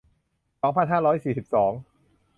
[0.61, 1.71] สองพันห้าร้อยสี่สิบสอง